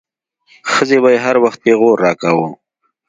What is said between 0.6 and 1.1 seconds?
ښځې به